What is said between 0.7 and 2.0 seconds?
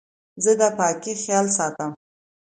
پاکۍ خیال ساتم.